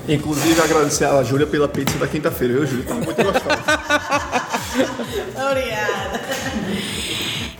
[0.08, 2.86] Inclusive, agradecer a Júlia pela pizza da quinta-feira, viu, Júlia?
[2.86, 3.60] Tá muito gostosa.
[5.50, 6.22] Obrigada.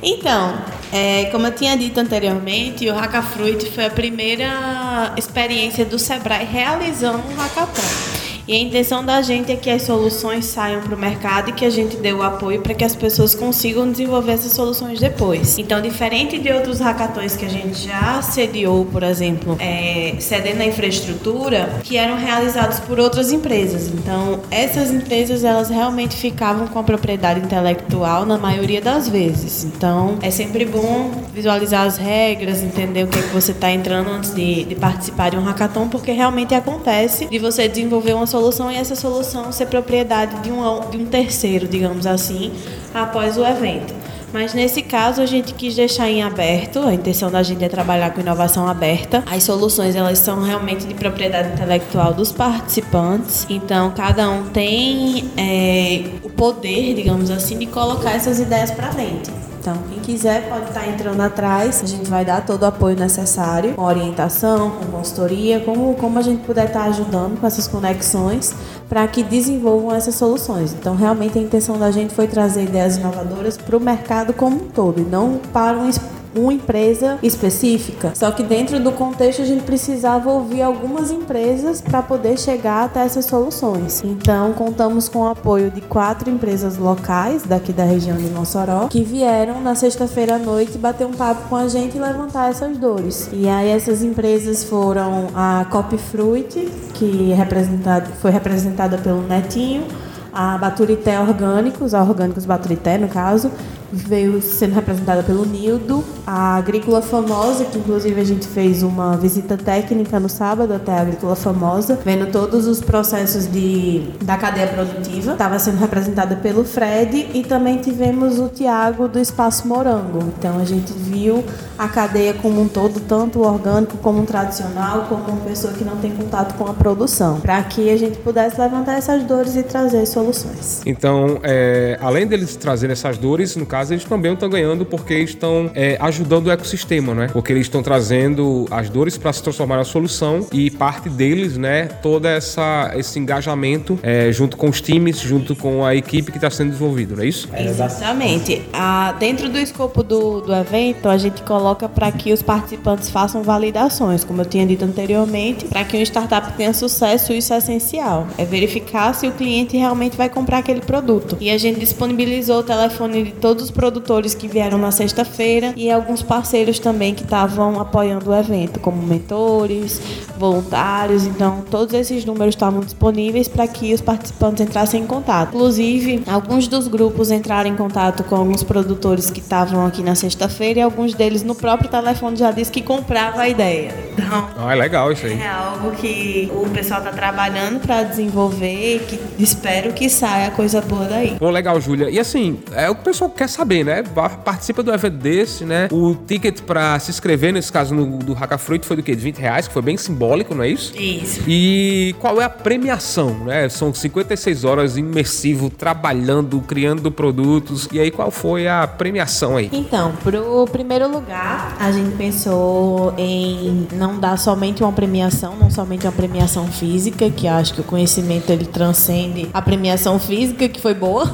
[0.02, 0.58] Então,
[0.92, 7.28] é, como eu tinha dito anteriormente, o Hackafruit foi a primeira experiência do Sebrae realizando
[7.28, 8.29] um hackathon.
[8.50, 11.64] E a intenção da gente é que as soluções saiam para o mercado e que
[11.64, 15.60] a gente dê o apoio para que as pessoas consigam desenvolver essas soluções depois.
[15.60, 20.66] Então, diferente de outros hackathons que a gente já sediou, por exemplo, é, cedendo a
[20.66, 23.88] infraestrutura, que eram realizados por outras empresas.
[23.88, 29.64] Então, essas empresas elas realmente ficavam com a propriedade intelectual na maioria das vezes.
[29.64, 34.10] Então, é sempre bom visualizar as regras, entender o que, é que você está entrando
[34.10, 38.39] antes de, de participar de um hackathon, porque realmente acontece de você desenvolver uma solução
[38.72, 42.52] e essa solução ser propriedade de um, de um terceiro, digamos assim,
[42.94, 43.94] após o evento.
[44.32, 48.12] Mas nesse caso a gente quis deixar em aberto, a intenção da gente é trabalhar
[48.12, 49.24] com inovação aberta.
[49.26, 56.04] As soluções elas são realmente de propriedade intelectual dos participantes, então cada um tem é,
[56.24, 59.39] o poder, digamos assim, de colocar essas ideias para frente.
[59.60, 63.74] Então, quem quiser pode estar entrando atrás, a gente vai dar todo o apoio necessário,
[63.74, 68.56] com orientação, com consultoria, como, como a gente puder estar ajudando com essas conexões
[68.88, 70.74] para que desenvolvam essas soluções.
[70.74, 74.70] Então, realmente a intenção da gente foi trazer ideias inovadoras para o mercado como um
[74.70, 75.90] todo, e não para um
[76.36, 78.12] uma empresa específica.
[78.16, 83.02] Só que dentro do contexto a gente precisava ouvir algumas empresas para poder chegar até
[83.04, 84.04] essas soluções.
[84.04, 89.04] Então contamos com o apoio de quatro empresas locais daqui da região de Mossoró que
[89.04, 93.30] vieram na sexta-feira à noite bater um papo com a gente e levantar essas dores.
[93.34, 99.84] E aí essas empresas foram a Copy Fruit, que representada- foi representada pelo Netinho,
[100.32, 103.52] a Baturité Orgânicos, a Orgânicos Baturité no caso,
[103.92, 109.58] veio sendo representada pelo Nildo, a Agrícola Famosa, que inclusive a gente fez uma visita
[109.58, 115.34] técnica no sábado até a Agrícola Famosa, vendo todos os processos de, da cadeia produtiva.
[115.34, 120.20] Estava sendo representada pelo Fred e também tivemos o Tiago do Espaço Morango.
[120.38, 121.44] Então a gente viu
[121.78, 125.84] a cadeia como um todo, tanto o orgânico como o tradicional, como uma pessoa que
[125.84, 129.64] não tem contato com a produção, para que a gente pudesse levantar essas dores e
[129.64, 130.82] trazer soluções.
[130.86, 135.72] Então, é, além deles trazerem essas dores, no caso, eles também estão ganhando porque estão
[135.74, 137.28] é, ajudando o ecossistema, né?
[137.32, 141.86] Porque eles estão trazendo as dores para se transformar na solução e parte deles, né,
[142.02, 146.50] todo essa, esse engajamento é, junto com os times, junto com a equipe que está
[146.50, 147.50] sendo desenvolvido, não é isso?
[147.58, 148.62] Exatamente.
[148.74, 153.44] Ah, dentro do escopo do, do evento, a gente coloca para que os participantes façam
[153.44, 158.28] validações, como eu tinha dito anteriormente, para que uma startup tenha sucesso, isso é essencial.
[158.38, 161.38] É verificar se o cliente realmente vai comprar aquele produto.
[161.40, 165.90] E a gente disponibilizou o telefone de todos os produtores que vieram na sexta-feira e
[165.92, 170.02] alguns parceiros também que estavam apoiando o evento, como mentores,
[170.38, 171.26] voluntários.
[171.26, 175.50] Então, todos esses números estavam disponíveis para que os participantes entrassem em contato.
[175.56, 180.80] Inclusive, alguns dos grupos entraram em contato com alguns produtores que estavam aqui na sexta-feira
[180.80, 183.94] e alguns deles no próprio telefone já disse que comprava a ideia.
[184.18, 185.40] Então, Ah, é legal isso aí.
[185.40, 190.82] é algo que o pessoal está trabalhando para desenvolver e que espero que saia coisa
[190.82, 191.36] boa daí.
[191.38, 192.10] Pô, legal, Júlia.
[192.10, 194.04] E assim, é o que o pessoal quer saber, né?
[194.14, 195.88] Va- Participa do evento desse, né?
[195.92, 199.16] O ticket pra se inscrever, nesse caso no, do Hackafruit, foi do quê?
[199.16, 200.94] De 20 reais, que foi bem simbólico, não é isso?
[200.98, 201.42] Isso.
[201.48, 203.68] E qual é a premiação, né?
[203.70, 207.88] São 56 horas imersivo, trabalhando, criando produtos.
[207.92, 209.70] E aí, qual foi a premiação aí?
[209.72, 216.06] Então, pro primeiro lugar, a gente pensou em não dar somente uma premiação, não somente
[216.06, 220.94] uma premiação física, que acho que o conhecimento ele transcende a premiação física, que foi
[220.94, 221.30] boa.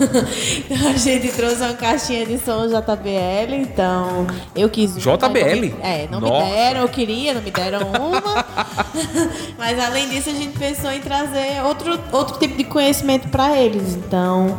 [0.69, 5.33] então a gente trouxe uma caixinha de som JBL, então eu quis uma, JBL?
[5.33, 6.45] mas não me- É, não Nossa.
[6.45, 8.45] me deram, eu queria, não me deram uma.
[9.57, 13.95] mas além disso, a gente pensou em trazer outro, outro tipo de conhecimento para eles.
[13.95, 14.57] Então,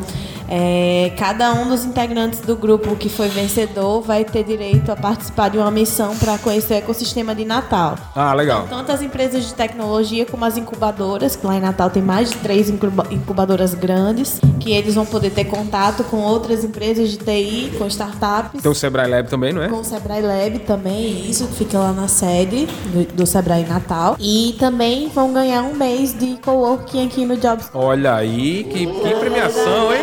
[0.49, 5.49] é, cada um dos integrantes do grupo que foi vencedor vai ter direito a participar
[5.51, 7.97] de uma missão para conhecer o ecossistema de Natal.
[8.15, 8.67] Ah, legal.
[8.69, 12.37] Tanto as empresas de tecnologia como as incubadoras, que lá em Natal tem mais de
[12.37, 17.73] três incuba- incubadoras grandes, que eles vão poder ter contato com outras empresas de TI,
[17.79, 18.63] com startups.
[18.63, 19.69] Tem o Sebrae Lab também, não é?
[19.69, 24.17] Com o Sebrae Lab também, isso que fica lá na sede do, do Sebrae Natal.
[24.21, 27.69] E também vão ganhar um mês de coworking aqui no Jobs.
[27.75, 30.03] Olha aí, que, que premiação, hein?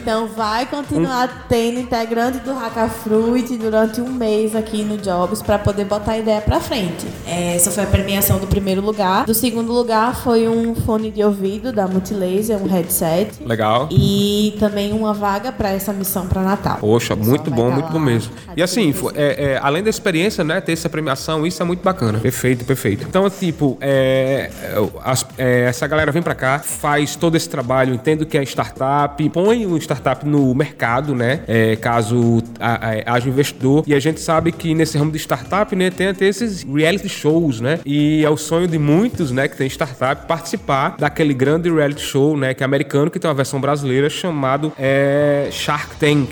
[0.00, 5.84] Então vai continuar tendo integrante do Hackafruit durante um mês aqui no Jobs para poder
[5.84, 7.06] botar a ideia para frente.
[7.26, 9.26] É, Essa foi a premiação do primeiro lugar.
[9.26, 13.30] Do segundo lugar foi um fone de ouvido da Multilaser, um headset.
[13.44, 13.88] legal.
[13.90, 16.78] E também uma vaga para essa missão para Natal.
[16.80, 18.32] Poxa, pessoal muito bom, tá muito bom mesmo.
[18.56, 22.18] E assim, é, é, além da experiência, né, ter essa premiação, isso é muito bacana.
[22.20, 23.04] Perfeito, perfeito.
[23.08, 27.94] Então, tipo, é, é, as- é, essa galera vem pra cá, faz todo esse trabalho,
[27.94, 32.42] entende o que é startup, põe o startup no mercado, né, é, caso
[33.06, 33.82] haja investidor.
[33.86, 37.60] E a gente sabe que nesse ramo de startup, né, tem até esses reality shows,
[37.60, 42.02] né, e é o sonho de muitos, né, que tem startup, participar daquele grande reality
[42.02, 46.30] show, né, que é americano, que tem uma versão brasileira chamado é, Shark Tank,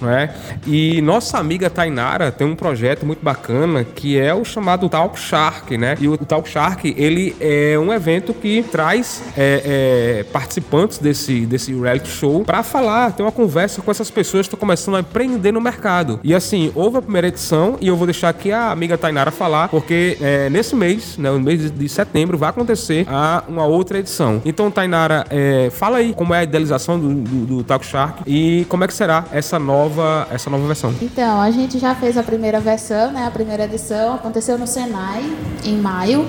[0.00, 0.34] não é?
[0.66, 5.76] E nossa amiga Tainara tem um projeto muito bacana que é o chamado Talk Shark,
[5.76, 5.96] né?
[6.00, 11.74] E o Talk Shark, ele é um evento que traz é, é, participantes desse, desse
[11.74, 15.52] reality show para falar, ter uma conversa com essas pessoas que estão começando a empreender
[15.52, 16.20] no mercado.
[16.22, 19.68] E assim, houve a primeira edição e eu vou deixar aqui a amiga Tainara falar,
[19.68, 24.42] porque é, nesse mês, né, no mês de- setembro, vai acontecer a, uma outra edição.
[24.44, 28.66] Então, Tainara, é, fala aí como é a idealização do, do, do Talk Shark e
[28.68, 30.94] como é que será essa nova, essa nova versão.
[31.00, 33.26] Então, a gente já fez a primeira versão, né?
[33.26, 35.24] A primeira edição aconteceu no Senai
[35.64, 36.26] em maio.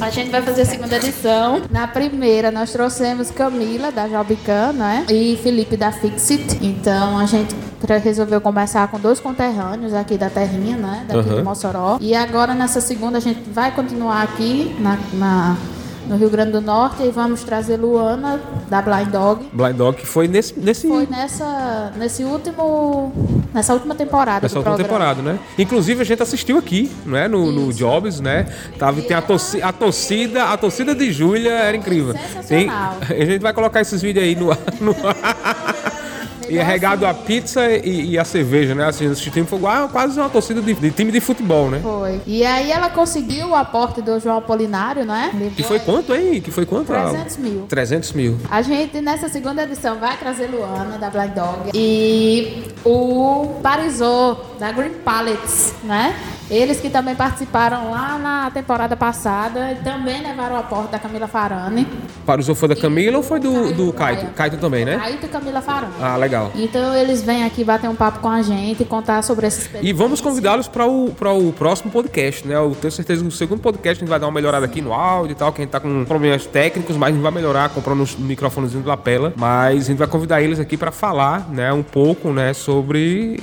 [0.00, 1.62] A gente vai fazer a segunda edição.
[1.70, 5.06] Na primeira, nós trouxemos Camila, da Jobican, né?
[5.08, 6.58] E Felipe, da Fixit.
[6.60, 7.54] Então, a gente
[8.02, 11.04] resolveu conversar com dois conterrâneos aqui da Terrinha, né?
[11.06, 11.36] Daqui Aham.
[11.36, 11.98] de Mossoró.
[12.00, 15.56] E agora, nessa segunda, a gente vai continuar aqui na, na-
[16.06, 19.48] no Rio Grande do Norte e vamos trazer Luana, da Blind Dog.
[19.52, 23.12] Blind Dog que foi nesse, nesse Foi nessa, nesse último,
[23.52, 25.14] nessa última temporada Nessa última programa.
[25.14, 25.38] temporada, né?
[25.58, 27.28] Inclusive a gente assistiu aqui, né?
[27.28, 28.46] No, no Jobs, né?
[28.78, 32.14] Tava, tem a, torci a torcida, a torcida de Júlia era incrível.
[32.14, 32.22] Tem,
[32.68, 32.96] Sensacional.
[33.08, 34.46] a gente vai colocar esses vídeos aí no,
[34.80, 34.94] no
[36.48, 38.86] E é regado a pizza e, e a cerveja, né?
[38.86, 41.80] Assim, esse time foi igual- quase uma torcida de, de time de futebol, né?
[41.82, 42.20] Foi.
[42.26, 45.30] E aí ela conseguiu o aporte do João Apolinário, né?
[45.56, 46.40] Que foi quanto aí?
[46.40, 46.86] Que foi quanto?
[46.86, 47.66] 300 mil.
[47.68, 48.38] 300 mil.
[48.50, 54.70] A gente, nessa segunda edição, vai trazer Luana, da Blind Dog, e o Parisô, da
[54.72, 56.14] Green Pallets, né?
[56.50, 61.26] Eles que também participaram lá na temporada passada e também levaram o aporte da Camila
[61.26, 61.86] Farani.
[62.26, 63.94] Para o foi da Camila ou foi do, Camila do?
[63.98, 64.30] Maia.
[64.34, 64.98] Kaito também, né?
[65.02, 65.92] Aí e Camila Farani.
[66.00, 66.52] Ah, legal.
[66.54, 69.88] Então eles vêm aqui bater um papo com a gente e contar sobre essa experiência.
[69.88, 72.54] E vamos convidá-los para o, o próximo podcast, né?
[72.54, 74.92] Eu tenho certeza que no segundo podcast a gente vai dar uma melhorada aqui no
[74.92, 77.68] áudio e tal, que a gente tá com problemas técnicos, mas a gente vai melhorar
[77.70, 79.32] comprando um microfonezinho de lapela.
[79.36, 83.40] Mas a gente vai convidar eles aqui para falar, né, um pouco, né, sobre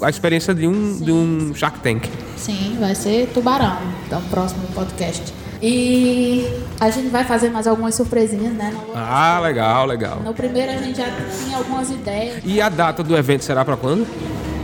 [0.00, 2.08] a experiência de um, de um Shark Tank.
[2.36, 5.32] Sim, vai ser Tubarão, então próximo podcast.
[5.62, 6.46] E
[6.78, 8.74] a gente vai fazer mais algumas surpresinhas, né?
[8.94, 10.20] Ah, legal, legal.
[10.22, 11.06] No primeiro a gente já
[11.42, 12.42] tinha algumas ideias.
[12.44, 14.06] E a data do evento será para quando?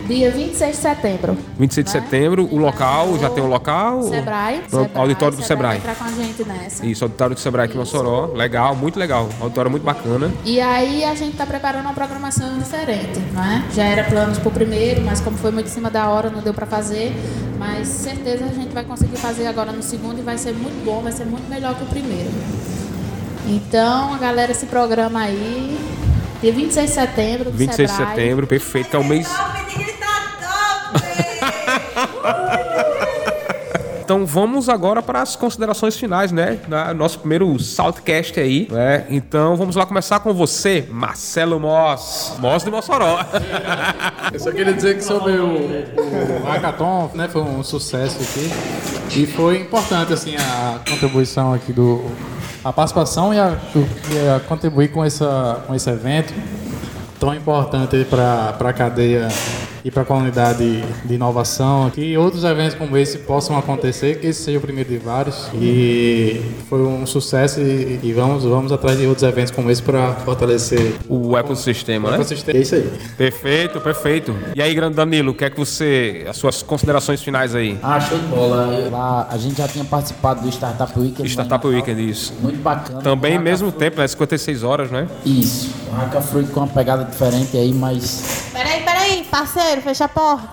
[0.07, 1.37] Dia 26 de setembro.
[1.59, 2.01] 26 de né?
[2.01, 4.03] setembro, o local, já tem o local?
[4.03, 4.63] Sebrae.
[4.69, 5.79] Sebrae, auditório do Sebrae.
[5.79, 6.85] entrar com a gente nessa.
[6.85, 8.33] Isso, auditório do Sebrae aqui em Mossoró.
[8.35, 9.29] Legal, muito legal.
[9.41, 10.31] Auditório muito bacana.
[10.45, 13.65] E aí a gente tá preparando uma programação diferente, né?
[13.73, 16.53] Já era planos pro primeiro, mas como foi muito em cima da hora, não deu
[16.53, 17.13] pra fazer.
[17.59, 21.01] Mas certeza a gente vai conseguir fazer agora no segundo e vai ser muito bom,
[21.01, 22.31] vai ser muito melhor que o primeiro.
[23.47, 25.79] Então a galera se programa aí.
[26.41, 28.17] Dia 26 de setembro, do 26 de Sebrae.
[28.17, 28.97] setembro, perfeito.
[28.97, 29.29] É o mês.
[34.13, 36.59] Então vamos agora para as considerações finais, né?
[36.95, 39.07] Nosso primeiro Saltcast aí, né?
[39.09, 42.35] Então vamos lá começar com você, Marcelo Moss.
[42.39, 43.25] Moss de Mossoró.
[44.31, 49.19] Eu só queria dizer que sobre o, o Hackathon, né, foi um sucesso aqui.
[49.19, 52.05] E foi importante, assim, a contribuição aqui do...
[52.63, 56.35] A participação e a, e a contribuir com, essa, com esse evento
[57.19, 59.29] tão importante para a cadeia
[59.85, 61.91] e para a comunidade de inovação.
[61.91, 65.49] Que outros eventos como esse possam acontecer, que esse seja o primeiro de vários.
[65.55, 70.15] E foi um sucesso e, e vamos, vamos atrás de outros eventos como esse para
[70.17, 72.17] fortalecer O ecossistema, o né?
[72.17, 72.59] ecossistema.
[72.59, 72.91] É isso aí.
[73.17, 74.35] Perfeito, perfeito.
[74.55, 76.25] E aí, grande Danilo, o que é que você.
[76.29, 77.79] As suas considerações finais aí?
[77.83, 78.89] Ah, show de bola.
[78.91, 81.29] Lá, a gente já tinha participado do Startup Weekend.
[81.29, 81.71] Startup em Natal.
[81.71, 82.33] Weekend, isso.
[82.41, 83.01] Muito bacana.
[83.03, 84.07] Também mesmo tempo, né?
[84.07, 85.07] 56 horas, né?
[85.25, 85.71] Isso.
[85.91, 88.32] O Hacka Fruit com uma pegada diferente aí, mas
[89.13, 90.49] Peraí, parceiro, fecha a porta.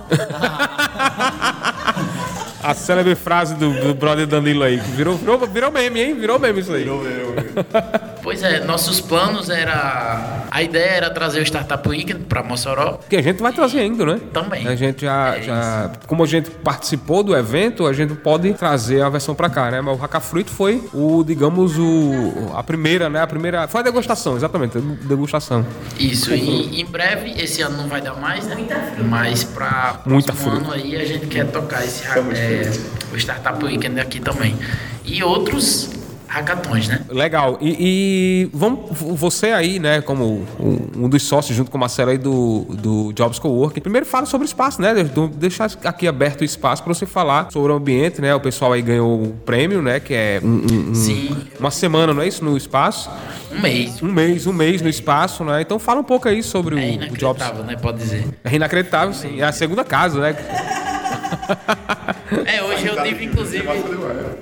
[2.61, 6.13] A célebre frase do, do brother Danilo aí, que virou, virou, virou meme, hein?
[6.13, 6.85] Virou meme isso aí.
[8.39, 10.47] Pois é, nossos planos era.
[10.49, 12.99] A ideia era trazer o Startup Weekend para Mossoró.
[13.09, 14.21] Que a gente vai trazer ainda, né?
[14.31, 14.65] Também.
[14.65, 15.91] A gente já, É já.
[16.07, 19.81] Como a gente participou do evento, a gente pode trazer a versão pra cá, né?
[19.81, 22.51] Mas o Hackafruit foi o, digamos, o.
[22.55, 23.21] A primeira, né?
[23.21, 23.67] A primeira.
[23.67, 25.65] Foi a degustação, exatamente, a degustação.
[25.99, 28.55] Isso, e em breve, esse ano não vai dar mais, né?
[29.03, 30.65] Mas para Muita próximo fruta.
[30.65, 32.71] ano aí a gente quer tocar esse é,
[33.11, 34.57] o Startup Weekend aqui também.
[35.03, 35.98] E outros
[36.29, 37.01] hackathons, né?
[37.09, 37.57] Legal.
[37.59, 42.11] E, e vamos, você aí, né, como um, um dos sócios, junto com o Marcelo
[42.11, 44.93] aí do, do Jobs Coworking, primeiro fala sobre o espaço, né?
[44.93, 48.33] De- Deixar aqui aberto o espaço para você falar sobre o ambiente, né?
[48.35, 49.99] O pessoal aí ganhou o prêmio, né?
[49.99, 51.35] Que é um- um- Sim.
[51.59, 52.43] uma semana, não é isso?
[52.45, 53.09] No espaço.
[53.51, 54.01] Um mês.
[54.01, 55.61] Um mês, um mês no espaço, né?
[55.61, 57.41] Então fala um pouco aí sobre É o, o Jobs.
[57.41, 57.75] inacreditável, né?
[57.75, 58.27] Pode dizer.
[58.43, 59.39] É inacreditável, sim.
[59.41, 60.35] É a segunda casa, né?
[62.45, 63.67] É, hoje eu tive, inclusive.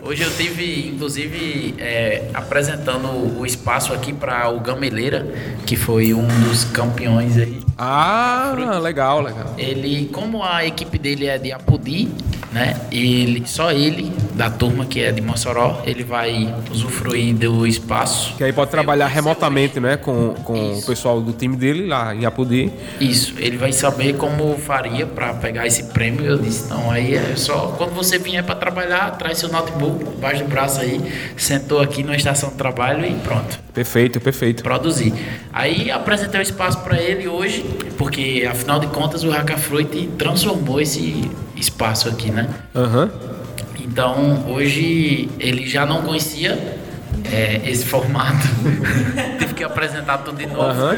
[0.03, 5.25] Hoje eu tive, inclusive, é, apresentando o espaço aqui para o Gameleira,
[5.65, 7.59] que foi um dos campeões aí.
[7.77, 9.53] Ah, legal, legal.
[9.57, 12.09] Ele, como a equipe dele é de Apodi,
[12.51, 12.79] né?
[12.91, 18.35] Ele, só ele, da turma que é de Mossoró, ele vai usufruir do espaço.
[18.37, 19.97] Que aí pode trabalhar remotamente, né?
[19.97, 22.71] Com, com o pessoal do time dele lá em Apodi.
[23.01, 26.23] Isso, ele vai saber como faria para pegar esse prêmio.
[26.25, 30.43] Eu disse, não, aí é só quando você vier para trabalhar, traz seu notebook debaixo
[30.43, 31.01] do braço aí,
[31.35, 34.61] sentou aqui na estação de trabalho e pronto, Perfeito, perfeito.
[34.63, 35.13] produzir.
[35.51, 37.63] Aí apresentei o espaço para ele hoje,
[37.97, 42.47] porque afinal de contas o Hackafruit transformou esse espaço aqui, né?
[42.75, 43.09] Aham.
[43.97, 46.77] Então hoje ele já não conhecia
[47.33, 48.45] é, esse formato,
[49.39, 50.69] tive que apresentar tudo de novo.
[50.69, 50.95] Aham.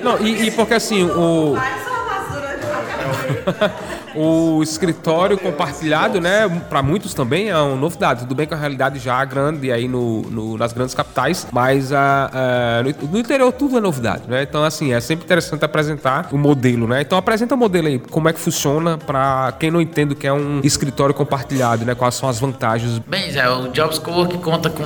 [0.00, 1.56] Não, e, e porque assim, o.
[4.14, 8.20] o escritório compartilhado, né, para muitos também é uma novidade.
[8.20, 11.92] Tudo bem que a realidade já é grande aí no, no- nas grandes capitais, mas
[11.92, 14.42] a, a- no, no interior tudo é novidade, né?
[14.42, 17.00] Então, assim, é sempre interessante apresentar o modelo, né?
[17.02, 20.26] Então, apresenta o modelo aí, como é que funciona para quem não entende o que
[20.26, 21.94] é um escritório compartilhado, né?
[21.94, 22.98] Quais são as vantagens.
[23.06, 24.82] Bem, Zé, o Jobs Cowork conta com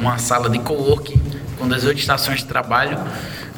[0.00, 1.20] uma sala de coworking
[1.58, 2.98] com 18 estações de trabalho,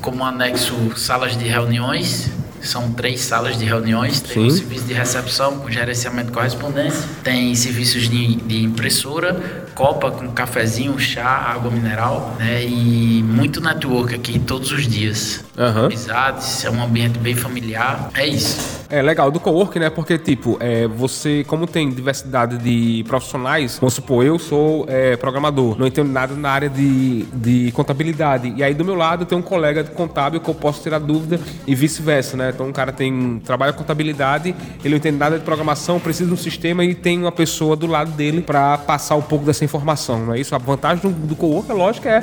[0.01, 2.31] como anexo salas de reuniões.
[2.63, 4.21] São três salas de reuniões.
[4.21, 4.47] Tem Sim.
[4.47, 7.03] o serviço de recepção com gerenciamento de correspondência.
[7.23, 12.65] Tem serviços de, de impressora, copa com cafezinho, chá, água mineral, né?
[12.65, 15.45] E muito network aqui todos os dias.
[15.57, 15.87] Aham.
[15.87, 18.11] Amizades, é um ambiente bem familiar.
[18.15, 18.83] É isso.
[18.89, 19.91] É legal do cowork, né?
[19.91, 25.79] Porque, tipo, é, você, como tem diversidade de profissionais, vamos supor, eu sou é, programador,
[25.79, 28.53] não entendo nada na área de, de contabilidade.
[28.57, 31.41] E aí do meu lado tem um colega de contábil que eu posso tirar dúvida
[31.67, 32.51] e vice-versa, né?
[32.55, 36.35] Então um cara tem trabalha com contabilidade, ele não entende nada de programação, precisa de
[36.35, 40.27] um sistema e tem uma pessoa do lado dele para passar um pouco dessa informação,
[40.27, 40.55] não é isso?
[40.55, 42.23] A vantagem do, do cowork, é lógico, é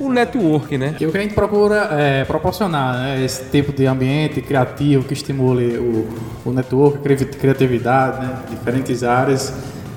[0.00, 0.96] o network, né?
[0.98, 5.14] E o que a gente procura é proporcionar né, esse tipo de ambiente criativo que
[5.14, 6.08] estimule o,
[6.44, 9.52] o network, cri- criatividade, né, diferentes áreas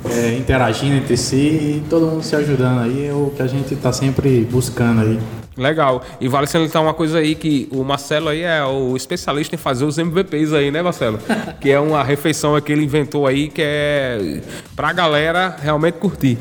[0.10, 3.74] é, interagindo entre si e todo mundo se ajudando aí é o que a gente
[3.74, 5.20] está sempre buscando aí.
[5.58, 6.02] Legal.
[6.20, 9.84] E vale salientar uma coisa aí que o Marcelo aí é o especialista em fazer
[9.84, 11.20] os MVPs aí, né, Marcelo?
[11.60, 14.42] que é uma refeição que ele inventou aí que é
[14.76, 16.38] pra galera realmente curtir.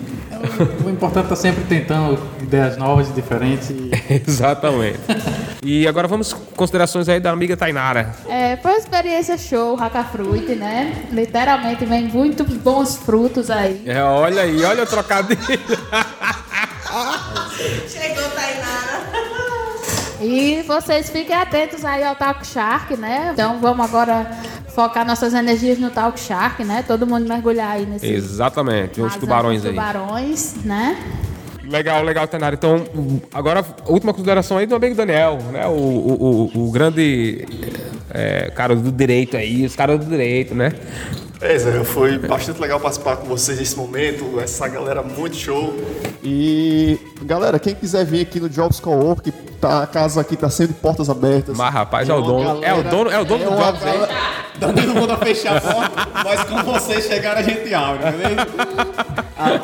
[0.84, 3.70] O importante é estar sempre tentando ideias novas e diferentes.
[3.70, 3.90] E...
[4.26, 5.00] Exatamente.
[5.62, 8.14] E agora vamos com considerações aí da amiga Tainara.
[8.28, 9.76] É, foi uma experiência show,
[10.10, 11.04] Fruit, né?
[11.12, 13.82] Literalmente vem muitos bons frutos aí.
[13.86, 15.38] É, olha aí, olha o trocadilho.
[17.88, 19.10] Chegou, Tainara.
[20.20, 23.30] E vocês fiquem atentos aí ao Talk Shark, né?
[23.32, 24.30] Então vamos agora
[24.74, 26.82] focar nossas energias no Talk Shark, né?
[26.86, 29.70] Todo mundo mergulhar aí nesse Exatamente, uns razão tubarões aí.
[29.70, 30.96] tubarões, né?
[31.70, 32.56] Legal, legal, Tainara.
[32.56, 32.84] Então,
[33.32, 35.66] agora, última consideração aí do amigo Daniel, né?
[35.68, 37.46] O, o, o, o grande
[38.12, 40.72] é, cara do direito aí, os caras do direito, né?
[41.40, 45.74] É, Zé, foi bastante legal participar com vocês nesse momento, essa galera muito show.
[46.22, 50.74] E galera, quem quiser vir aqui no Jobs Co-work, tá, a casa aqui tá sempre
[50.74, 51.56] de portas abertas.
[51.56, 52.42] Mas, rapaz, é o dono.
[52.42, 55.60] É o galera- dono, é o dono do uma Jobs galera- Danilo manda fechar a
[55.62, 58.46] porta, mas quando vocês chegarem a gente abre, beleza?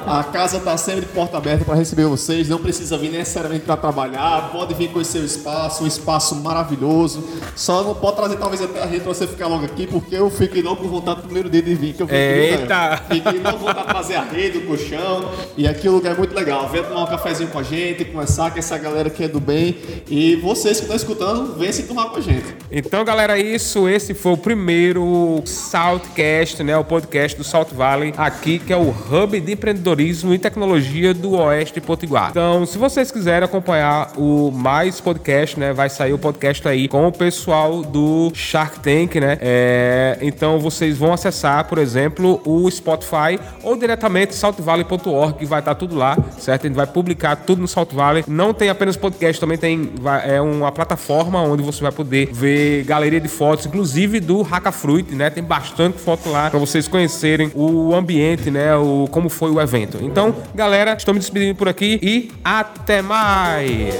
[0.07, 2.49] A, a casa tá sempre de porta aberta para receber vocês.
[2.49, 4.49] Não precisa vir necessariamente para trabalhar.
[4.51, 7.23] Pode vir conhecer o espaço, um espaço maravilhoso.
[7.55, 10.31] Só não pode trazer talvez até a gente pra você ficar logo aqui, porque eu
[10.31, 11.93] fiquei logo com vontade no primeiro dia de vir.
[11.95, 12.91] Que eu fiquei, Eita!
[12.91, 12.99] né?
[13.09, 15.31] Fiquei vontade de trazer a rede, o colchão.
[15.57, 16.69] E aqui o lugar é muito legal.
[16.69, 19.77] Vem tomar um cafezinho com a gente, conversar com essa galera que é do bem.
[20.09, 22.57] E vocês que estão escutando, vem se tomar com a gente.
[22.71, 23.89] Então, galera, isso.
[23.89, 26.77] Esse foi o primeiro Saltcast, né?
[26.77, 31.33] O podcast do Salt Valley, aqui, que é o hub de empreendedorismo e tecnologia do
[31.33, 32.31] Oeste Potiguar.
[32.31, 35.73] Então, se vocês quiserem acompanhar o mais podcast, né?
[35.73, 39.39] Vai sair o podcast aí com o pessoal do Shark Tank, né?
[39.41, 45.61] É, então, vocês vão acessar, procurar, por exemplo, o Spotify ou diretamente saltvale.org, que vai
[45.61, 46.65] estar tudo lá, certo?
[46.65, 48.25] A gente vai publicar tudo no Salt Valley.
[48.27, 49.91] Não tem apenas podcast, também tem
[50.25, 55.31] é uma plataforma onde você vai poder ver galeria de fotos, inclusive do Hackafruit, né?
[55.31, 58.77] Tem bastante foto lá para vocês conhecerem o ambiente, né?
[58.77, 59.99] O, como foi o evento.
[60.03, 63.95] Então, galera, estou me despedindo por aqui e até mais!